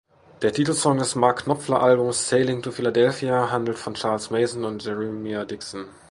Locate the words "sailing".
2.27-2.63